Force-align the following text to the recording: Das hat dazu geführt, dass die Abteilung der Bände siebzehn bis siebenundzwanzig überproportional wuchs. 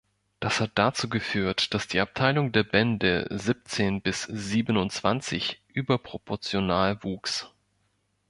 Das 0.39 0.59
hat 0.59 0.71
dazu 0.73 1.09
geführt, 1.09 1.75
dass 1.75 1.87
die 1.87 1.99
Abteilung 1.99 2.51
der 2.51 2.63
Bände 2.63 3.27
siebzehn 3.29 4.01
bis 4.01 4.23
siebenundzwanzig 4.23 5.61
überproportional 5.75 7.03
wuchs. 7.03 7.51